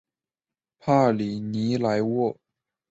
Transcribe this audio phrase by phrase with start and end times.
[0.79, 2.35] 帕里尼莱沃。